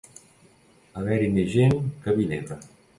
[1.01, 2.63] Haver-hi més gent que a Vinebre.